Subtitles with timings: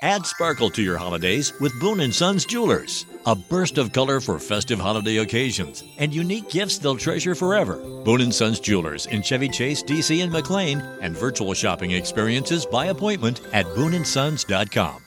[0.00, 3.04] Add sparkle to your holidays with Boone & Sons Jewelers.
[3.26, 7.80] A burst of color for festive holiday occasions and unique gifts they'll treasure forever.
[8.04, 12.86] Boone & Sons Jewelers in Chevy Chase, DC and McLean and virtual shopping experiences by
[12.86, 15.02] appointment at booneandsons.com.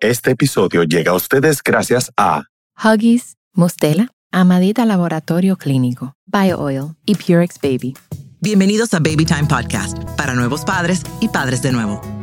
[0.00, 2.44] Este episodio llega a ustedes gracias a
[2.78, 7.94] Huggies, Mustela, Amadita Laboratorio Clínico, BioOil y Purex Baby.
[8.40, 12.00] Bienvenidos a Baby Time Podcast, para nuevos padres y padres de nuevo.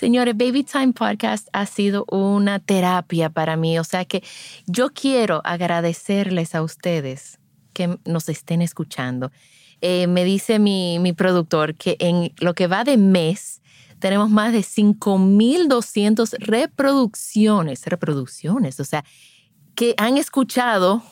[0.00, 3.78] Señores, Baby Time Podcast ha sido una terapia para mí.
[3.78, 4.24] O sea que
[4.66, 7.38] yo quiero agradecerles a ustedes
[7.74, 9.30] que nos estén escuchando.
[9.82, 13.60] Eh, me dice mi, mi productor que en lo que va de mes
[13.98, 19.04] tenemos más de 5.200 reproducciones, reproducciones, o sea,
[19.74, 21.02] que han escuchado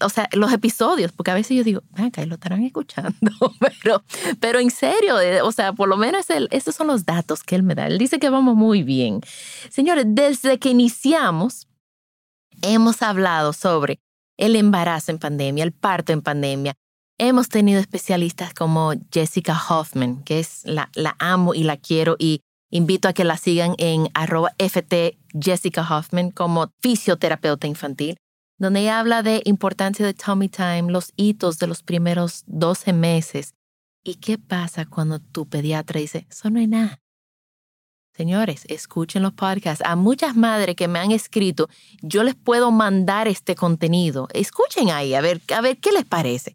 [0.00, 3.14] o sea, los episodios, porque a veces yo digo, venga, lo estarán escuchando,
[3.82, 4.02] pero,
[4.40, 7.74] pero en serio, o sea, por lo menos esos son los datos que él me
[7.74, 7.86] da.
[7.86, 9.20] Él dice que vamos muy bien.
[9.70, 11.68] Señores, desde que iniciamos,
[12.62, 14.00] hemos hablado sobre
[14.36, 16.74] el embarazo en pandemia, el parto en pandemia.
[17.18, 22.42] Hemos tenido especialistas como Jessica Hoffman, que es la, la amo y la quiero y
[22.70, 28.18] invito a que la sigan en arroba FT Jessica Hoffman como fisioterapeuta infantil
[28.58, 33.54] donde ella habla de importancia de tummy time, los hitos de los primeros 12 meses.
[34.02, 37.00] ¿Y qué pasa cuando tu pediatra dice, eso no es nada?
[38.16, 39.84] Señores, escuchen los podcasts.
[39.84, 41.68] A muchas madres que me han escrito,
[42.00, 44.28] yo les puedo mandar este contenido.
[44.32, 46.54] Escuchen ahí, a ver, a ver qué les parece.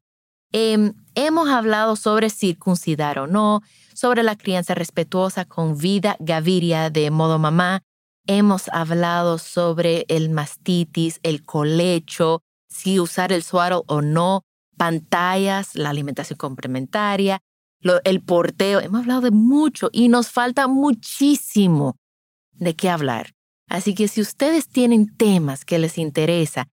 [0.52, 3.62] Em, hemos hablado sobre circuncidar o no,
[3.94, 7.84] sobre la crianza respetuosa con vida gaviria de modo mamá,
[8.28, 14.44] Hemos hablado sobre el mastitis, el colecho, si usar el suaro o no,
[14.78, 17.40] pantallas, la alimentación complementaria,
[18.04, 18.80] el porteo.
[18.80, 21.98] Hemos hablado de mucho y nos falta muchísimo
[22.54, 23.34] de qué hablar.
[23.68, 26.68] Así que si ustedes tienen temas que les interesa,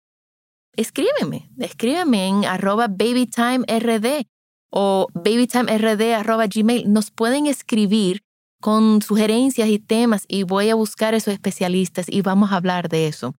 [0.76, 4.26] escríbeme, escríbeme en arroba babytimerd
[4.70, 6.86] o babytimerd.
[6.86, 8.22] Nos pueden escribir
[8.60, 13.06] con sugerencias y temas y voy a buscar esos especialistas y vamos a hablar de
[13.06, 13.34] eso,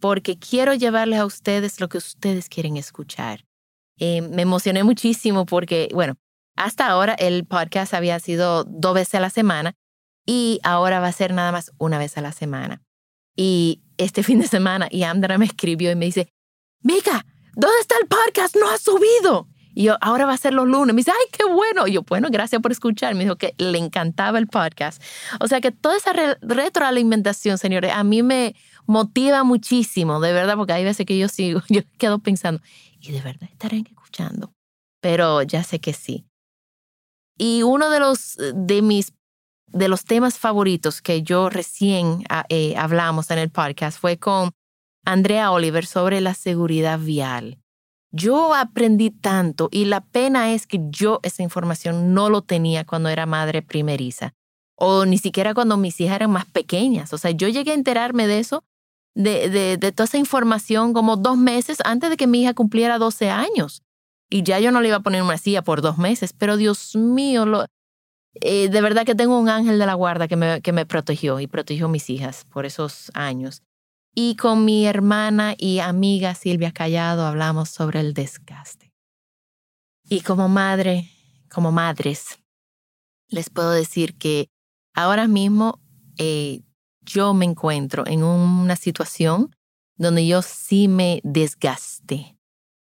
[0.00, 3.44] porque quiero llevarles a ustedes lo que ustedes quieren escuchar.
[3.98, 6.16] Eh, me emocioné muchísimo porque, bueno,
[6.56, 9.74] hasta ahora el podcast había sido dos veces a la semana
[10.26, 12.82] y ahora va a ser nada más una vez a la semana.
[13.36, 15.04] Y este fin de semana, y
[15.38, 16.28] me escribió y me dice,
[16.80, 18.56] Mika, ¿dónde está el podcast?
[18.56, 19.48] No ha subido.
[19.74, 20.94] Y yo, ahora va a ser los lunes.
[20.94, 21.86] Me dice, ay, qué bueno.
[21.86, 23.14] Y yo, bueno, gracias por escuchar.
[23.14, 25.02] Me dijo que le encantaba el podcast.
[25.40, 28.54] O sea que toda esa retroalimentación, señores, a mí me
[28.86, 32.62] motiva muchísimo, de verdad, porque hay veces que yo sigo, yo quedo pensando,
[33.00, 34.52] ¿y de verdad estarán escuchando?
[35.00, 36.24] Pero ya sé que sí.
[37.36, 39.12] Y uno de los, de mis,
[39.66, 44.52] de los temas favoritos que yo recién ah, eh, hablamos en el podcast fue con
[45.04, 47.58] Andrea Oliver sobre la seguridad vial.
[48.16, 53.08] Yo aprendí tanto y la pena es que yo esa información no lo tenía cuando
[53.08, 54.34] era madre primeriza
[54.76, 57.12] o ni siquiera cuando mis hijas eran más pequeñas.
[57.12, 58.62] O sea, yo llegué a enterarme de eso,
[59.16, 63.30] de, de, toda esa información como dos meses antes de que mi hija cumpliera 12
[63.30, 63.82] años.
[64.30, 66.94] Y ya yo no le iba a poner una silla por dos meses, pero Dios
[66.94, 67.66] mío, lo,
[68.34, 71.40] eh, de verdad que tengo un ángel de la guarda que me, que me protegió
[71.40, 73.62] y protegió mis hijas por esos años.
[74.14, 78.92] Y con mi hermana y amiga Silvia Callado hablamos sobre el desgaste.
[80.08, 81.10] Y como madre,
[81.52, 82.38] como madres,
[83.28, 84.48] les puedo decir que
[84.94, 85.80] ahora mismo
[86.18, 86.62] eh,
[87.00, 89.54] yo me encuentro en una situación
[89.96, 92.38] donde yo sí me desgasté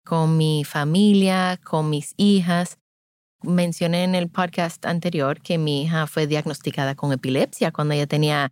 [0.03, 2.79] con mi familia, con mis hijas.
[3.41, 8.51] Mencioné en el podcast anterior que mi hija fue diagnosticada con epilepsia cuando ella tenía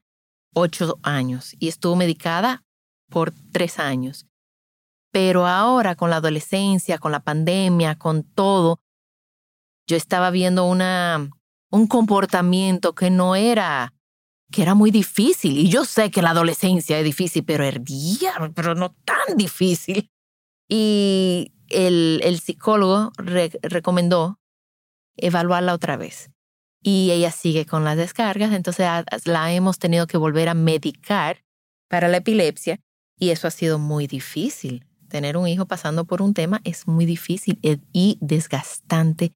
[0.53, 2.63] ocho años y estuvo medicada
[3.09, 4.27] por tres años.
[5.11, 8.81] Pero ahora con la adolescencia, con la pandemia, con todo,
[9.87, 11.29] yo estaba viendo una,
[11.69, 13.93] un comportamiento que no era,
[14.51, 15.57] que era muy difícil.
[15.57, 20.09] Y yo sé que la adolescencia es difícil, pero el día, pero no tan difícil.
[20.69, 24.39] Y el, el psicólogo recomendó
[25.17, 26.31] evaluarla otra vez
[26.81, 28.87] y ella sigue con las descargas, entonces
[29.25, 31.43] la hemos tenido que volver a medicar
[31.87, 32.79] para la epilepsia
[33.19, 34.85] y eso ha sido muy difícil.
[35.07, 37.59] Tener un hijo pasando por un tema es muy difícil
[37.93, 39.33] y desgastante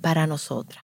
[0.00, 0.82] para nosotras.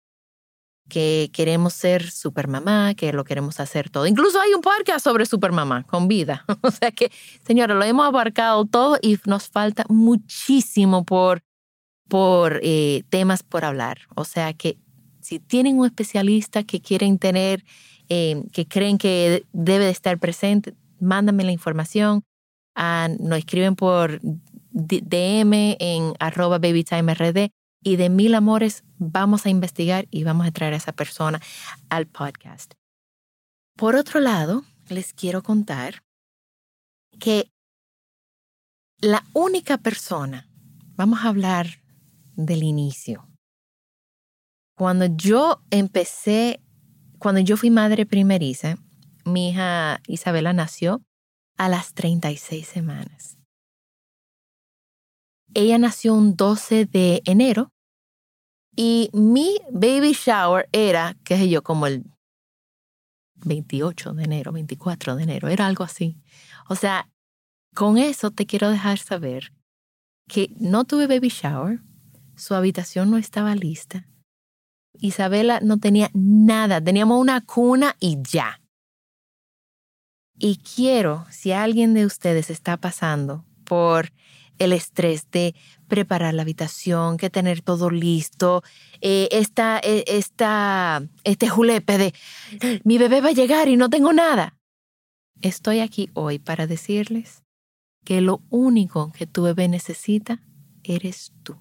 [0.89, 4.07] Que queremos ser supermamá, que lo queremos hacer todo.
[4.07, 6.47] Incluso hay un podcast sobre supermamá con vida.
[6.63, 7.13] O sea que,
[7.47, 11.43] señora, lo hemos abarcado todo y nos falta muchísimo por,
[12.09, 13.99] por eh, temas por hablar.
[14.15, 14.79] O sea que
[15.29, 17.63] si tienen un especialista que quieren tener,
[18.09, 22.25] eh, que creen que debe de estar presente, mándame la información.
[22.75, 27.51] Ah, nos escriben por DM en arroba babytimerd
[27.83, 31.43] y de mil amores vamos a investigar y vamos a traer a esa persona
[31.91, 32.73] al podcast.
[33.77, 36.05] Por otro lado, les quiero contar
[37.21, 37.51] que
[38.99, 40.49] la única persona,
[40.97, 41.83] vamos a hablar
[42.35, 43.29] del inicio.
[44.79, 46.63] Cuando yo empecé,
[47.19, 48.77] cuando yo fui madre primeriza,
[49.25, 51.03] mi hija Isabela nació
[51.57, 53.39] a las 36 semanas.
[55.53, 57.73] Ella nació un 12 de enero
[58.77, 62.05] y mi baby shower era, qué sé yo, como el
[63.35, 66.23] 28 de enero, 24 de enero, era algo así.
[66.69, 67.11] O sea,
[67.75, 69.53] con eso te quiero dejar saber
[70.29, 71.81] que no tuve baby shower,
[72.37, 74.08] su habitación no estaba lista.
[74.95, 78.61] Isabela no tenía nada, teníamos una cuna y ya.
[80.39, 84.13] Y quiero, si alguien de ustedes está pasando por
[84.59, 85.55] el estrés de
[85.89, 88.63] preparar la habitación, que tener todo listo,
[89.01, 92.15] eh, eh, esta, este julepe de
[92.85, 94.57] mi bebé va a llegar y no tengo nada.
[95.41, 97.45] Estoy aquí hoy para decirles
[98.05, 100.43] que lo único que tu bebé necesita
[100.83, 101.57] eres tú.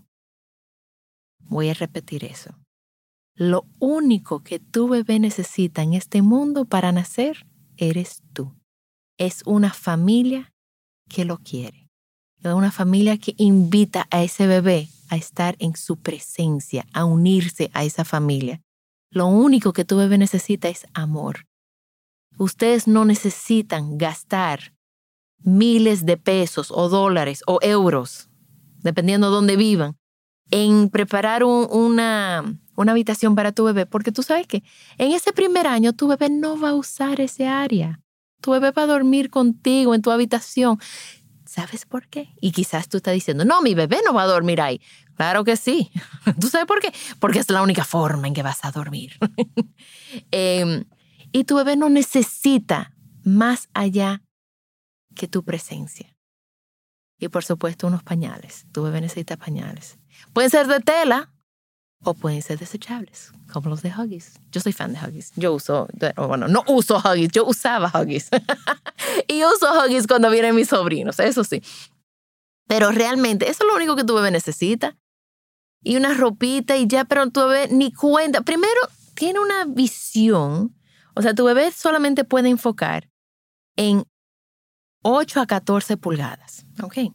[1.40, 2.56] Voy a repetir eso.
[3.38, 7.46] Lo único que tu bebé necesita en este mundo para nacer
[7.78, 8.58] eres tú
[9.18, 10.54] es una familia
[11.10, 11.90] que lo quiere.
[12.44, 17.72] Es una familia que invita a ese bebé a estar en su presencia, a unirse
[17.74, 18.62] a esa familia.
[19.10, 21.46] Lo único que tu bebé necesita es amor.
[22.38, 24.74] Ustedes no necesitan gastar
[25.40, 28.30] miles de pesos o dólares o euros,
[28.84, 29.98] dependiendo de dónde vivan,
[30.52, 32.44] en preparar una,
[32.76, 34.64] una habitación para tu bebé, porque tú sabes que
[34.98, 38.02] en ese primer año tu bebé no va a usar ese área.
[38.42, 40.80] Tu bebé va a dormir contigo en tu habitación.
[41.46, 42.30] ¿Sabes por qué?
[42.40, 44.82] Y quizás tú estás diciendo, no, mi bebé no va a dormir ahí.
[45.16, 45.92] Claro que sí.
[46.40, 46.94] ¿Tú sabes por qué?
[47.20, 49.14] Porque es la única forma en que vas a dormir.
[50.32, 50.86] Em,
[51.32, 52.94] y tu bebé no necesita
[53.24, 54.24] más allá
[55.16, 56.17] que tu presencia.
[57.20, 58.66] Y por supuesto unos pañales.
[58.72, 59.98] Tu bebé necesita pañales.
[60.34, 61.32] Pueden ser de tela
[62.04, 64.40] o pueden ser desechables, como los de Huggies.
[64.52, 65.32] Yo soy fan de Huggies.
[65.36, 68.30] Yo uso, bueno, no uso Huggies, yo usaba Huggies.
[69.28, 71.62] y uso Huggies cuando vienen mis sobrinos, eso sí.
[72.68, 74.98] Pero realmente, eso es lo único que tu bebé necesita.
[75.82, 78.42] Y una ropita y ya, pero tu bebé ni cuenta.
[78.42, 78.80] Primero,
[79.16, 80.76] tiene una visión.
[81.16, 83.10] O sea, tu bebé solamente puede enfocar
[83.76, 84.04] en
[85.10, 86.66] 8 a 14 pulgadas.
[86.84, 87.14] ¿Ok?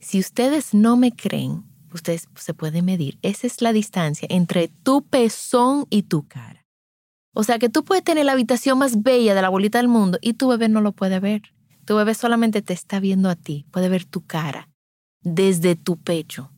[0.00, 1.62] Si ustedes no me creen,
[1.94, 3.20] ustedes se pueden medir.
[3.22, 6.66] Esa es la distancia entre tu pezón y tu cara.
[7.32, 10.18] O sea que tú puedes tener la habitación más bella de la bolita del mundo
[10.20, 11.42] y tu bebé no lo puede ver.
[11.84, 14.68] Tu bebé solamente te está viendo a ti, puede ver tu cara
[15.20, 16.50] desde tu pecho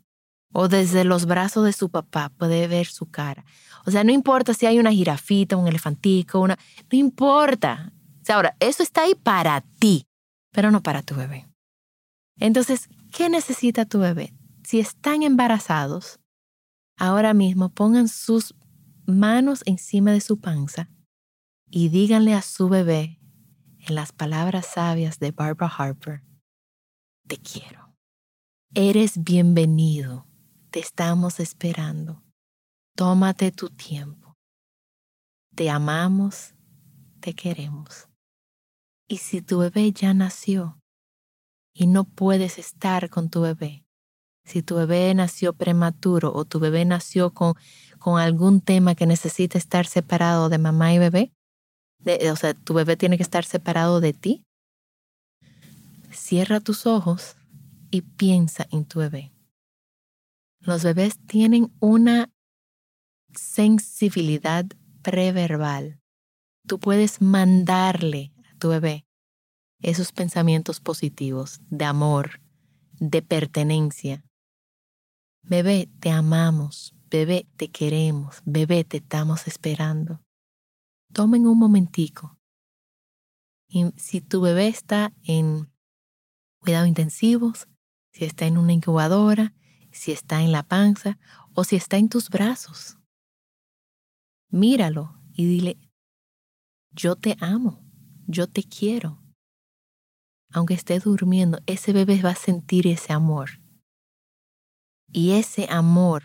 [0.55, 3.45] o desde los brazos de su papá, puede ver su cara.
[3.85, 6.59] O sea, no importa si hay una jirafita, un elefantico, una...
[6.91, 7.93] No importa.
[8.23, 10.07] O sea, ahora, eso está ahí para ti,
[10.53, 11.49] pero no para tu bebé.
[12.37, 14.33] Entonces, ¿qué necesita tu bebé?
[14.65, 16.19] si están embarazados,
[16.97, 18.55] ahora mismo pongan sus
[19.07, 20.89] manos encima de su panza
[21.69, 23.21] y díganle a su bebé
[23.81, 26.23] en las palabras sabias de Barbara Harper,
[27.27, 27.95] te quiero.
[28.75, 30.27] Eres bienvenido.
[30.71, 32.23] Te estamos esperando.
[32.97, 34.35] Tómate tu tiempo.
[35.55, 36.55] Te amamos,
[37.21, 38.09] te queremos.
[39.13, 40.81] Y si tu bebé ya nació
[41.75, 43.85] y no puedes estar con tu bebé,
[44.43, 47.53] si tu bebé nació prematuro o tu bebé nació con,
[47.99, 51.31] con algún tema que necesita estar separado de mamá y bebé,
[52.07, 54.47] o sea, tu bebé tiene que estar separado de ti,
[56.11, 57.37] cierra tus ojos
[57.91, 59.31] y piensa en tu bebé.
[60.61, 62.31] Los bebés tienen una
[63.35, 64.65] sensibilidad
[65.03, 66.01] preverbal.
[66.67, 68.32] Tú puedes mandarle
[68.63, 69.05] tu bebé
[69.81, 72.41] esos pensamientos positivos de amor,
[73.01, 74.25] de pertenencia,
[75.45, 76.95] Bebé, te amamos.
[77.11, 78.43] Bebé, te queremos.
[78.45, 80.23] Bebé, te estamos esperando.
[81.13, 82.39] Tomen un momentico
[83.97, 85.73] si tu bebé está en
[86.59, 87.69] cuidados intensivos,
[88.13, 89.55] si está en una incubadora,
[89.91, 91.19] si está en la panza
[91.55, 92.99] o si está en tus brazos.
[94.51, 95.79] Míralo y dile,
[96.91, 97.82] yo te amo,
[98.33, 99.23] yo te quiero.
[100.53, 103.61] Aunque esté durmiendo, ese bebé va a sentir ese amor.
[105.13, 106.23] Y ese amor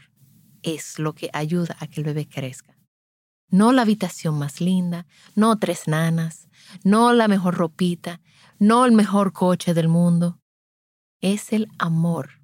[0.63, 2.77] es lo que ayuda a que el bebé crezca.
[3.49, 6.49] No la habitación más linda, no tres nanas,
[6.83, 8.19] no la mejor ropita,
[8.59, 10.39] no el mejor coche del mundo.
[11.21, 12.41] Es el amor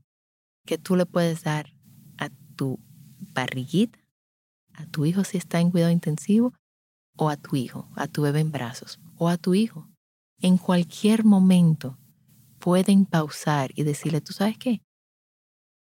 [0.65, 1.74] que tú le puedes dar
[2.17, 2.79] a tu
[3.34, 4.00] barriguita,
[4.74, 6.53] a tu hijo si está en cuidado intensivo,
[7.17, 9.89] o a tu hijo, a tu bebé en brazos, o a tu hijo.
[10.39, 11.98] En cualquier momento
[12.60, 14.82] pueden pausar y decirle, ¿tú sabes qué?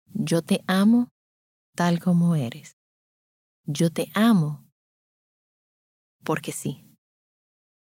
[0.07, 1.09] Yo te amo
[1.75, 2.77] tal como eres.
[3.65, 4.65] Yo te amo
[6.25, 6.87] porque sí.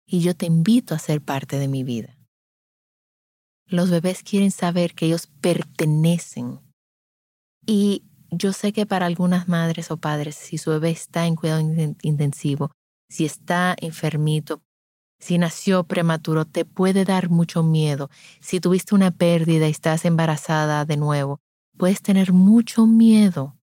[0.07, 2.19] Y yo te invito a ser parte de mi vida.
[3.67, 6.61] Los bebés quieren saber que ellos pertenecen.
[7.67, 11.61] Y yo sé que para algunas madres o padres, si su bebé está en cuidado
[12.03, 12.71] intensivo,
[13.09, 14.63] si está enfermito,
[15.19, 18.11] si nació prematuro, te puede dar mucho miedo.
[18.41, 21.41] Si tuviste una pérdida y estás embarazada de nuevo,
[21.77, 23.57] puedes tener mucho miedo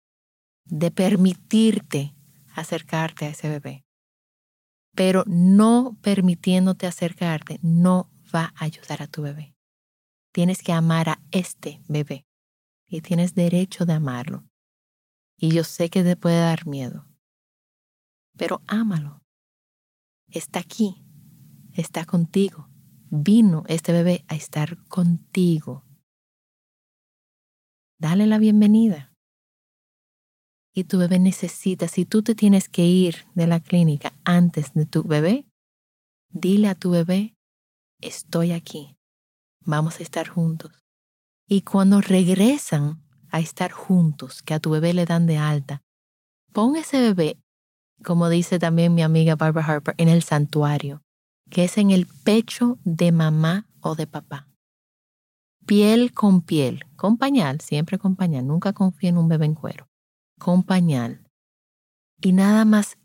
[0.64, 2.14] de permitirte
[2.54, 3.84] acercarte a ese bebé
[4.94, 9.54] pero no permitiéndote acercarte no va a ayudar a tu bebé.
[10.32, 12.26] Tienes que amar a este bebé
[12.86, 14.44] y tienes derecho de amarlo.
[15.36, 17.06] Y yo sé que te puede dar miedo,
[18.36, 19.22] pero ámalo.
[20.28, 21.04] Está aquí,
[21.74, 22.68] está contigo.
[23.10, 25.84] Vino este bebé a estar contigo.
[27.98, 29.12] Dale la bienvenida
[30.74, 34.86] y tu bebé necesita, si tú te tienes que ir de la clínica antes de
[34.86, 35.46] tu bebé,
[36.30, 37.34] dile a tu bebé,
[38.00, 38.96] estoy aquí,
[39.64, 40.72] vamos a estar juntos.
[41.46, 45.82] Y cuando regresan a estar juntos, que a tu bebé le dan de alta,
[46.52, 47.38] pon ese bebé,
[48.02, 51.02] como dice también mi amiga Barbara Harper, en el santuario,
[51.52, 54.48] que es en el pecho de mamá o de papá.
[55.66, 59.86] Piel con piel, con pañal, siempre con pañal, nunca confío en un bebé en cuero
[60.42, 61.24] con pañal
[62.20, 62.98] y nada más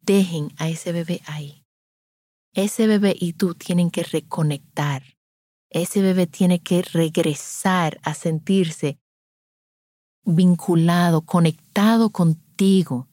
[0.00, 1.64] dejen a ese bebé ahí.
[2.54, 5.04] Ese bebé y tú tienen que reconectar.
[5.70, 8.98] Ese bebé tiene que regresar a sentirse
[10.24, 13.06] vinculado, conectado contigo.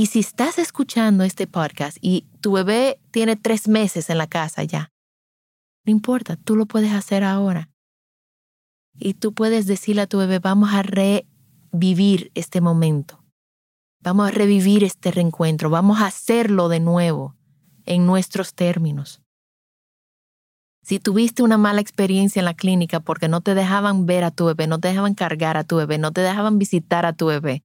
[0.00, 4.64] Y si estás escuchando este podcast y tu bebé tiene tres meses en la casa
[4.64, 4.90] ya,
[5.84, 7.68] no importa, tú lo puedes hacer ahora.
[8.94, 11.26] Y tú puedes decirle a tu bebé, vamos a re
[11.70, 13.22] vivir este momento.
[14.02, 15.68] Vamos a revivir este reencuentro.
[15.68, 17.36] Vamos a hacerlo de nuevo
[17.84, 19.20] en nuestros términos.
[20.82, 24.46] Si tuviste una mala experiencia en la clínica porque no te dejaban ver a tu
[24.46, 27.64] bebé, no te dejaban cargar a tu bebé, no te dejaban visitar a tu bebé,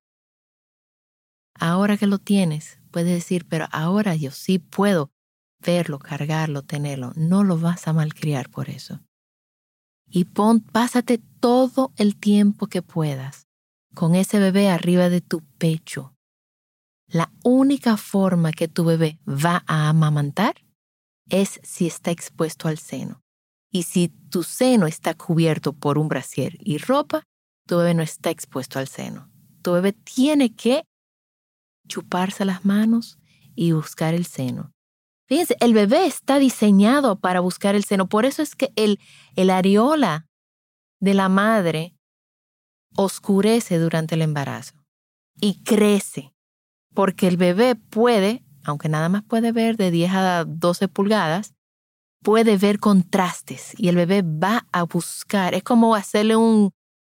[1.60, 5.12] ahora que lo tienes, puedes decir, pero ahora yo sí puedo
[5.60, 7.12] verlo, cargarlo, tenerlo.
[7.16, 9.02] No lo vas a malcriar por eso.
[10.08, 13.48] Y pon, pásate todo el tiempo que puedas
[13.94, 16.14] con ese bebé arriba de tu pecho.
[17.08, 20.56] La única forma que tu bebé va a amamantar
[21.30, 23.22] es si está expuesto al seno.
[23.72, 27.24] Y si tu seno está cubierto por un brasier y ropa,
[27.68, 29.30] tu bebé no está expuesto al seno.
[29.62, 30.84] Tu bebé tiene que
[31.88, 33.18] chuparse las manos
[33.56, 34.72] y buscar el seno.
[35.28, 38.08] Fíjense, el bebé está diseñado para buscar el seno.
[38.08, 39.00] Por eso es que el,
[39.36, 40.28] el areola
[41.00, 41.96] de la madre
[42.96, 44.76] oscurece durante el embarazo
[45.40, 46.34] y crece,
[46.94, 51.54] porque el bebé puede, aunque nada más puede ver de 10 a 12 pulgadas,
[52.24, 56.72] puede ver contrastes y el bebé va a buscar, es como hacerle un,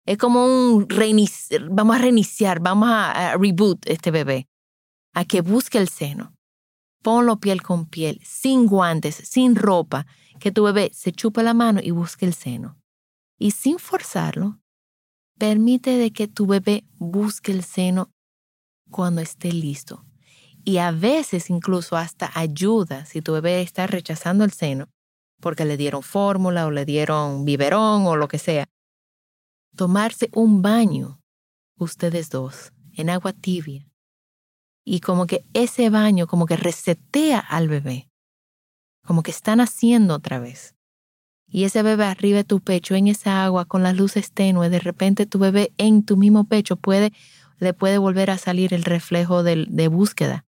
[0.07, 4.47] es como un reiniciar, vamos a reiniciar, vamos a reboot este bebé,
[5.13, 6.35] a que busque el seno.
[7.03, 10.07] Ponlo piel con piel, sin guantes, sin ropa,
[10.39, 12.79] que tu bebé se chupe la mano y busque el seno.
[13.39, 14.61] Y sin forzarlo,
[15.41, 18.11] Permite de que tu bebé busque el seno
[18.91, 20.05] cuando esté listo.
[20.65, 24.91] Y a veces incluso hasta ayuda si tu bebé está rechazando el seno
[25.41, 28.67] porque le dieron fórmula o le dieron biberón o lo que sea.
[29.75, 31.23] Tomarse un baño,
[31.79, 33.90] ustedes dos, en agua tibia.
[34.91, 38.09] Y como que ese baño como que resetea al bebé.
[39.07, 40.75] Como que están haciendo otra vez
[41.51, 44.79] y ese bebé arriba de tu pecho en esa agua con las luces tenues, de
[44.79, 47.13] repente tu bebé en tu mismo pecho puede,
[47.59, 50.45] le puede volver a salir el reflejo de, de búsqueda.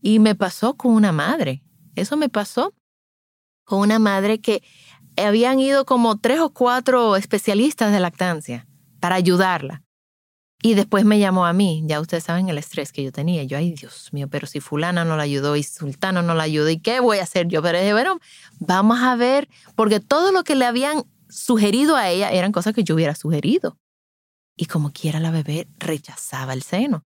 [0.00, 1.62] Y me pasó con una madre.
[1.94, 2.74] Eso me pasó
[3.64, 4.62] con una madre que
[5.16, 8.66] habían ido como tres o cuatro especialistas de lactancia
[8.98, 9.81] para ayudarla.
[10.64, 13.42] Y después me llamó a mí, ya ustedes saben el estrés que yo tenía.
[13.42, 16.70] Yo, ay Dios mío, pero si fulana no la ayudó y sultano no la ayudó,
[16.70, 17.60] ¿y qué voy a hacer yo?
[17.62, 18.20] Pero dije, bueno,
[18.60, 22.84] vamos a ver, porque todo lo que le habían sugerido a ella eran cosas que
[22.84, 23.76] yo hubiera sugerido.
[24.56, 27.02] Y como quiera la bebé rechazaba el seno.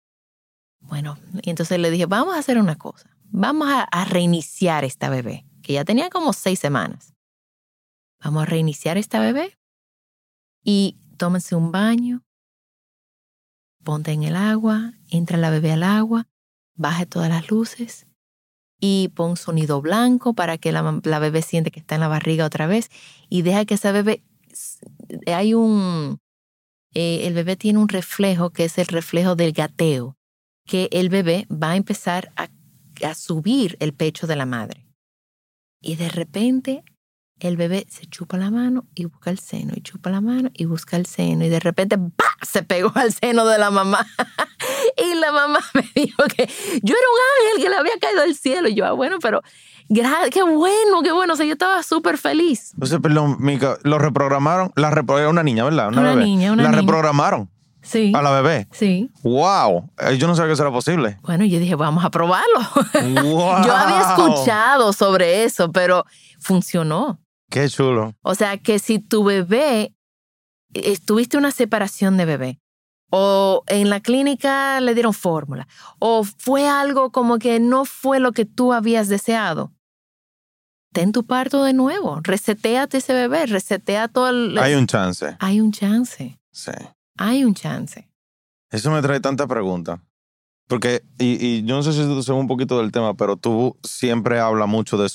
[0.80, 5.10] Bueno, y entonces le dije, vamos a hacer una cosa, vamos a, a reiniciar esta
[5.10, 7.14] bebé, que ya tenía como seis semanas.
[8.24, 9.58] Vamos a reiniciar esta bebé
[10.64, 12.24] y tómense un baño,
[13.84, 16.28] ponte en el agua, entra la bebé al agua,
[16.76, 18.08] baje todas las luces
[18.80, 22.46] y pon sonido blanco para que la, la, bebé siente que está en la barriga
[22.46, 22.90] otra vez
[23.30, 24.24] y deja que esa bebé,
[25.28, 26.20] hay un,
[26.94, 30.18] eh, el bebé tiene un reflejo que es el reflejo del gateo,
[30.66, 32.50] que el bebé va a empezar a,
[33.06, 34.88] a subir el pecho de la madre.
[35.80, 36.84] Y de repente
[37.48, 40.66] el bebé se chupa la mano y busca el seno, y chupa la mano y
[40.66, 42.26] busca el seno, y de repente ¡bah!
[42.42, 44.06] se pegó al seno de la mamá.
[44.98, 46.46] y la mamá me dijo que
[46.82, 48.68] yo era un ángel que le había caído del cielo.
[48.70, 49.42] Y yo, ah, bueno, pero
[50.32, 51.34] qué bueno, qué bueno.
[51.34, 52.74] O sea, yo estaba súper feliz.
[52.80, 55.88] O sea, perdón, Mica, lo reprogramaron, la reprogramaron una niña, ¿verdad?
[55.90, 56.24] Una, una bebé.
[56.26, 56.82] niña, una La niña.
[56.82, 57.50] reprogramaron
[57.84, 58.12] Sí.
[58.16, 58.68] a la bebé.
[58.72, 59.10] Sí.
[59.24, 59.90] ¡Wow!
[59.98, 61.18] Eh, Yo no sabía que eso era posible.
[61.24, 62.60] Bueno, yo dije, vamos a probarlo.
[62.94, 63.64] ¡Wow!
[63.66, 66.06] yo había escuchado sobre eso, pero
[66.40, 67.20] funcionó.
[67.52, 68.16] ¡Qué chulo!
[68.22, 69.94] O sea, que si tu bebé,
[70.74, 72.60] eh, tuviste una separación de bebé,
[73.12, 75.68] o en la clínica le dieron fórmula,
[76.00, 79.74] o fue algo como que no fue lo que tú habías deseado,
[80.94, 84.58] ten tu parto de nuevo, reseteate ese bebé, resetea todo el...
[84.58, 85.36] Hay un chance.
[85.40, 86.72] Hay un chance, Sí.
[87.18, 88.10] hay un chance.
[88.70, 90.02] Eso me trae tanta pregunta.
[90.68, 93.78] Porque, y, y yo no sé si tú sabes un poquito del tema, pero tú
[93.84, 95.08] siempre hablas mucho de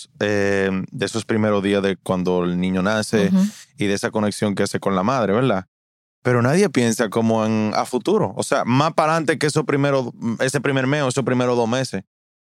[0.00, 3.30] esos, eh, de esos primeros días de cuando el niño nace
[3.76, 5.66] y de esa conexión que hace con la madre, ¿verdad?
[6.22, 8.32] Pero nadie piensa como en a futuro.
[8.36, 11.68] O sea, más para adelante que esos primeros, ese primer mes o esos primeros dos
[11.68, 12.02] meses.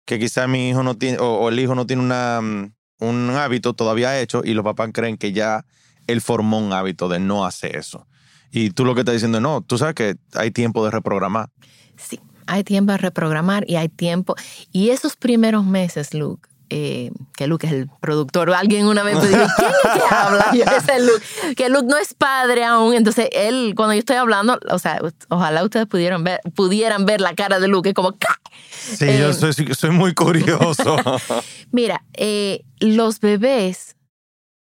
[0.04, 3.30] Que quizá mi hijo no tiene, o, o el hijo no tiene una, mm, un
[3.30, 5.64] hábito todavía hecho y los papás creen que ya
[6.08, 8.08] él formó un hábito de no hacer eso.
[8.50, 11.50] Y tú lo que estás diciendo, no, tú sabes que hay tiempo de reprogramar.
[11.96, 14.34] Sí, hay tiempo de reprogramar y hay tiempo.
[14.72, 19.28] Y esos primeros meses, Luke, eh, que Luke es el productor, alguien una vez me
[19.28, 20.46] dijo, ¿quién es que habla?
[20.54, 22.94] Yo, ese es Luke, que Luke no es padre aún.
[22.94, 27.34] Entonces, él, cuando yo estoy hablando, o sea, ojalá ustedes pudieran ver, pudieran ver la
[27.34, 28.40] cara de Luke, es como, ¡ca!
[28.70, 30.96] Sí, Eh, yo soy, soy muy curioso.
[31.72, 33.96] Mira, eh, los bebés,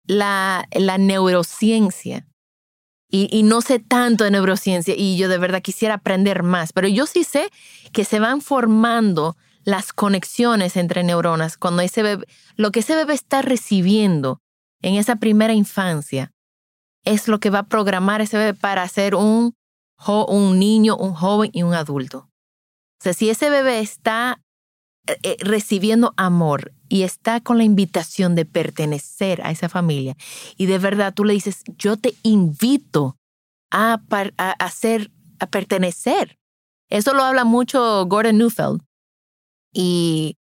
[0.07, 2.27] la, la neurociencia,
[3.11, 6.89] y, y no sé tanto de neurociencia, y yo de verdad quisiera aprender más, pero
[6.89, 7.51] yo sí sé
[7.93, 13.15] que se van formando las conexiones entre neuronas cuando ese bebé, lo que ese bebé
[13.15, 14.41] está recibiendo
[14.83, 16.33] en esa primera infancia
[17.05, 19.55] es lo que va a programar ese bebé para ser un,
[20.07, 22.29] un niño, un joven y un adulto.
[23.01, 24.41] O sea, si ese bebé está
[25.09, 30.17] eh, eh, recibiendo amor y está con la invitación de pertenecer a esa familia
[30.57, 33.17] y de verdad tú le dices, yo te invito
[33.71, 34.01] a,
[34.37, 36.39] a, a ser, a pertenecer.
[36.89, 38.83] Eso lo habla mucho Gordon Neufeld
[39.73, 40.37] y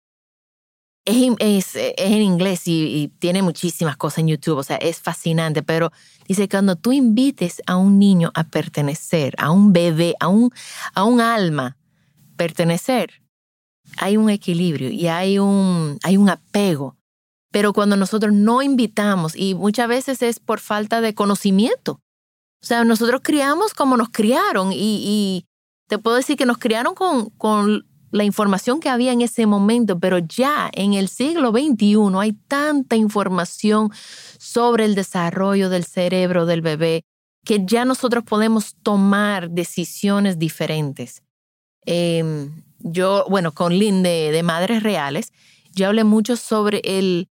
[1.05, 4.99] es, es- es en inglés y, y tiene muchísimas cosas en YouTube, o sea, es
[5.01, 5.93] fascinante, pero
[6.27, 10.51] dice cuando tú invites a un niño a pertenecer, a un bebé, a un,
[10.95, 11.77] a un alma,
[12.37, 13.23] pertenecer,
[13.99, 16.97] hay un equilibrio y hay un, hay un apego.
[17.53, 22.01] Pero cuando nosotros no invitamos, y muchas veces es por falta de conocimiento,
[22.63, 25.47] o sea, nosotros criamos como nos criaron y, y
[25.89, 29.99] te puedo decir que nos criaron con, con la información que había en ese momento,
[29.99, 33.91] pero ya en el siglo XXI hay tanta información
[34.39, 37.03] sobre el desarrollo del cerebro del bebé
[37.45, 41.23] que ya nosotros podemos tomar decisiones diferentes.
[41.87, 45.33] Eh, yo, bueno, con Lynn de, de Madres Reales,
[45.73, 47.29] yo hablé mucho sobre el,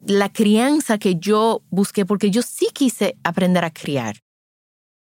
[0.00, 4.23] la crianza que yo busqué, porque yo sí quise aprender a criar.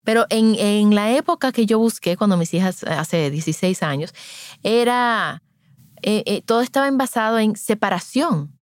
[0.05, 4.15] Pero en, en la época que yo busqué, cuando mis hijas hace 16 años,
[4.63, 5.43] era,
[6.03, 8.59] eh, eh, todo estaba envasado en separación.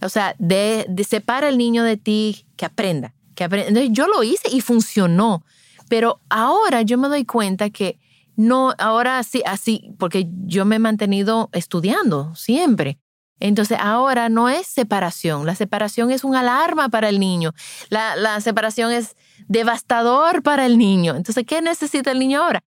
[0.00, 3.68] O sea, de, de separa el niño de ti, que aprenda, que aprenda.
[3.68, 5.44] Entonces yo lo hice y funcionó.
[5.88, 7.98] Pero ahora yo me doy cuenta que
[8.34, 12.98] no, ahora sí, así, porque yo me he mantenido estudiando siempre.
[13.40, 17.52] Entonces ahora no es separación, la separación es una alarma para el niño,
[17.90, 19.14] la, la separación es
[19.48, 21.14] devastador para el niño.
[21.16, 22.60] Entonces, ¿qué necesita el niño ahora?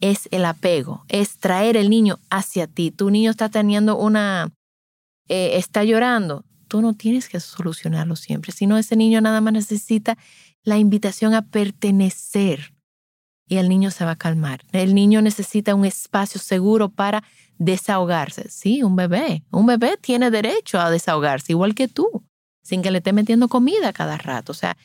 [0.00, 2.90] Es el apego, es traer el niño hacia ti.
[2.90, 4.52] Tu niño está teniendo una,
[5.28, 10.16] eh, está llorando, tú no tienes que solucionarlo siempre, sino ese niño nada más necesita
[10.62, 12.72] la invitación a pertenecer
[13.48, 14.60] y el niño se va a calmar.
[14.72, 17.24] El niño necesita un espacio seguro para
[17.56, 18.48] desahogarse.
[18.50, 19.42] Sí, un bebé.
[19.50, 22.24] Un bebé tiene derecho a desahogarse, igual que tú,
[22.62, 24.52] sin que le esté metiendo comida cada rato.
[24.52, 24.76] O sea,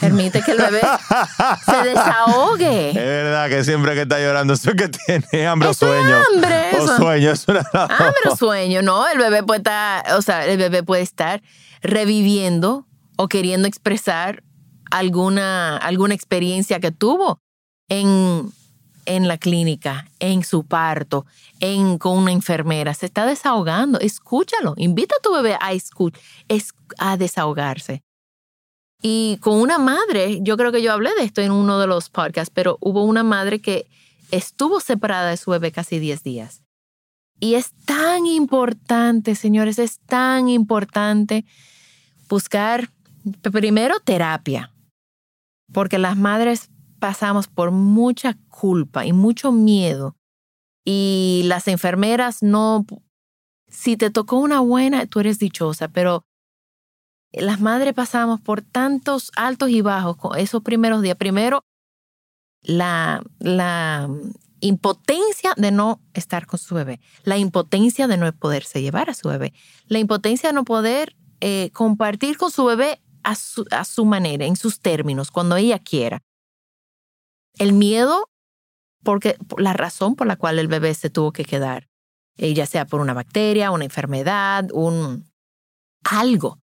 [0.00, 0.80] permite que el bebé
[1.64, 2.90] se desahogue.
[2.90, 6.16] Es verdad que siempre que está llorando es que tiene hambre o sueño.
[6.34, 6.96] hambre, O eso.
[6.96, 9.08] sueño, es una Hambre o sueño, ¿no?
[9.08, 11.42] El bebé puede estar, o sea, el bebé puede estar
[11.82, 14.42] reviviendo o queriendo expresar
[14.90, 17.40] alguna, alguna experiencia que tuvo
[17.88, 18.50] en,
[19.06, 21.26] en la clínica, en su parto,
[21.60, 22.92] en, con una enfermera.
[22.94, 23.98] Se está desahogando.
[24.00, 24.74] Escúchalo.
[24.76, 26.14] Invita a tu bebé a, escu-
[26.48, 28.02] es- a desahogarse.
[29.02, 32.08] Y con una madre, yo creo que yo hablé de esto en uno de los
[32.08, 33.88] podcasts, pero hubo una madre que
[34.30, 36.62] estuvo separada de su bebé casi 10 días.
[37.40, 41.44] Y es tan importante, señores, es tan importante
[42.28, 42.90] buscar
[43.50, 44.72] primero terapia,
[45.72, 50.14] porque las madres pasamos por mucha culpa y mucho miedo.
[50.84, 52.86] Y las enfermeras no,
[53.66, 56.24] si te tocó una buena, tú eres dichosa, pero
[57.32, 61.16] las madres pasamos por tantos altos y bajos con esos primeros días.
[61.16, 61.64] Primero,
[62.62, 64.08] la, la
[64.60, 69.28] impotencia de no estar con su bebé, la impotencia de no poderse llevar a su
[69.28, 69.52] bebé,
[69.86, 74.46] la impotencia de no poder eh, compartir con su bebé a su, a su manera,
[74.46, 76.22] en sus términos, cuando ella quiera.
[77.58, 78.28] El miedo,
[79.02, 81.88] porque por la razón por la cual el bebé se tuvo que quedar,
[82.36, 85.28] eh, ya sea por una bacteria, una enfermedad, un
[86.04, 86.61] algo.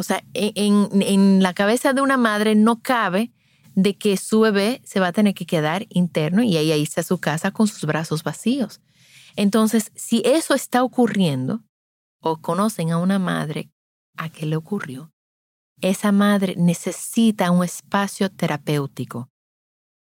[0.00, 3.32] O sea, en, en, la cabeza de una madre no cabe
[3.74, 7.04] de que su bebé se va a tener que quedar interno y ella irse a
[7.04, 8.80] su casa con sus brazos vacíos.
[9.36, 11.62] Entonces, si eso está ocurriendo
[12.20, 13.70] o conocen a una madre
[14.16, 15.12] a qué le ocurrió,
[15.80, 19.30] esa madre necesita un espacio terapéutico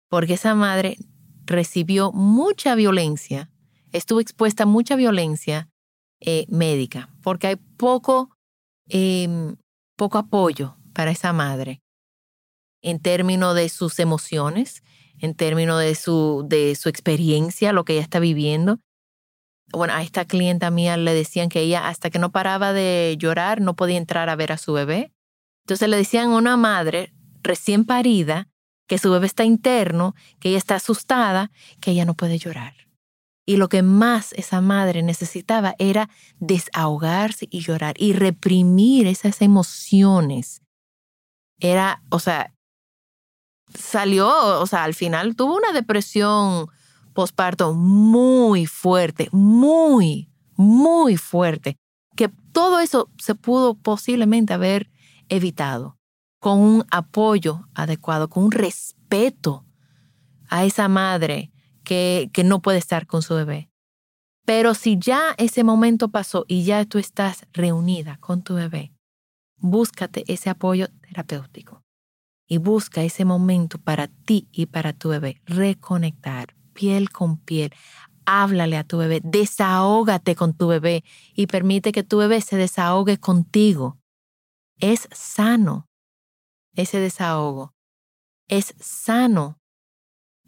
[0.10, 0.97] porque esa madre
[1.45, 3.49] recibió mucha violencia,
[3.91, 5.69] estuvo expuesta a mucha violencia
[6.19, 8.36] eh, médica, porque hay poco,
[8.89, 9.56] eh,
[9.99, 11.81] poco apoyo para esa madre
[12.81, 14.81] en términos de sus emociones,
[15.19, 18.79] en términos de su, de su experiencia, lo que ella está viviendo.
[19.73, 23.59] Bueno, a esta clienta mía le decían que ella hasta que no paraba de llorar
[23.59, 25.12] no podía entrar a ver a su bebé.
[25.65, 28.47] Entonces le decían a una madre recién parida
[28.88, 32.73] que su bebé está interno, que ella está asustada, que ella no puede llorar.
[33.49, 36.07] Y lo que más esa madre necesitaba era
[36.39, 40.62] desahogarse y llorar y reprimir esas emociones.
[41.59, 42.53] Era, o sea,
[43.73, 44.29] salió,
[44.62, 46.67] o sea, al final tuvo una depresión
[47.15, 51.75] posparto muy fuerte, muy, muy fuerte,
[52.15, 54.91] que todo eso se pudo posiblemente haber
[55.27, 55.97] evitado
[56.39, 59.65] con un apoyo adecuado, con un respeto
[60.49, 61.51] a esa madre
[61.89, 63.71] que, no puede estar con su bebé.
[64.45, 68.93] Pero si ya ese momento pasó y ya tú estás reunida con tu bebé,
[69.58, 71.84] búscate ese apoyo terapéutico
[72.47, 75.41] y busca ese momento para ti y para tu bebé.
[75.45, 77.73] Reconectar piel con piel.
[78.25, 83.17] Háblale a tu bebé, desahógate con tu bebé y permite que tu bebé se desahogue
[83.17, 83.97] contigo.
[84.78, 85.88] Es sano
[86.75, 87.73] ese desahogo.
[88.47, 89.59] Es sano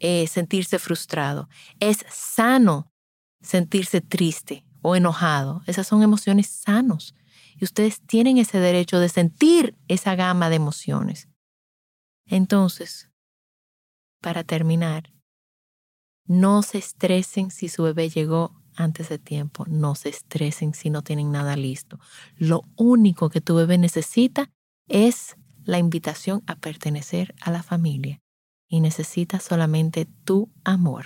[0.02, 1.48] eh, sentirse frustrado.
[1.78, 2.92] Es sano
[3.40, 5.62] sentirse triste o enojado.
[5.68, 7.14] Esas son emociones sanos.
[7.56, 11.28] Y ustedes tienen ese derecho de sentir esa gama de emociones.
[12.26, 13.10] Entonces,
[14.20, 15.12] para terminar,
[16.26, 19.66] no se estresen si su bebé llegó antes de tiempo.
[19.68, 22.00] No se estresen si no tienen nada listo.
[22.36, 24.50] Lo único que tu bebé necesita
[24.88, 28.20] es la invitación a pertenecer a la familia
[28.72, 31.04] y necesita solamente tu amor.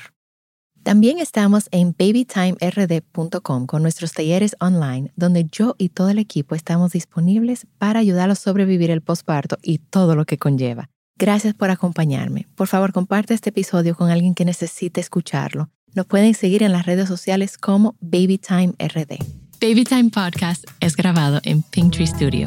[0.85, 6.93] También estamos en babytimerd.com con nuestros talleres online, donde yo y todo el equipo estamos
[6.93, 10.89] disponibles para ayudarlos a sobrevivir el posparto y todo lo que conlleva.
[11.19, 12.47] Gracias por acompañarme.
[12.55, 15.69] Por favor, comparte este episodio con alguien que necesite escucharlo.
[15.93, 19.19] Nos pueden seguir en las redes sociales como BabyTimeRD.
[19.61, 22.47] Babytime Podcast es grabado en Pinktree Studio.